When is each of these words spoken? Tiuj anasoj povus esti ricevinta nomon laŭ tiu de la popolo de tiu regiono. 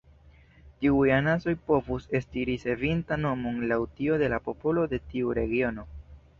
Tiuj 0.85 1.11
anasoj 1.17 1.53
povus 1.73 2.07
esti 2.21 2.47
ricevinta 2.51 3.21
nomon 3.27 3.63
laŭ 3.73 3.79
tiu 4.01 4.21
de 4.25 4.33
la 4.37 4.43
popolo 4.51 4.89
de 4.95 5.05
tiu 5.13 5.41
regiono. 5.43 5.91